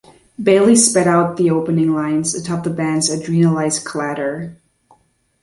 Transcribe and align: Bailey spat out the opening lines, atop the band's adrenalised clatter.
Bailey 0.41 0.77
spat 0.77 1.05
out 1.05 1.37
the 1.37 1.51
opening 1.51 1.93
lines, 1.93 2.33
atop 2.33 2.63
the 2.63 2.71
band's 2.71 3.07
adrenalised 3.11 3.85
clatter. 3.85 4.57